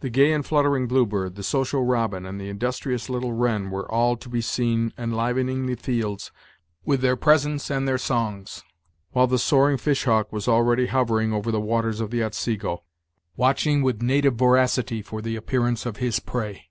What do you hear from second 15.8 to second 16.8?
of his prey.